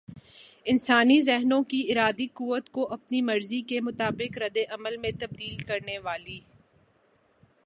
انسانی 0.65 1.19
ذہنوں 1.21 1.61
کی 1.63 1.81
ارادی 1.91 2.27
قوت 2.33 2.69
کو 2.69 2.87
اپنی 2.93 3.21
مرضی 3.21 3.61
کے 3.61 3.79
مطابق 3.81 4.37
ردعمل 4.37 4.97
میں 4.97 5.11
تبدیل 5.19 5.57
کرنے 5.57 5.97
والی 5.99 6.39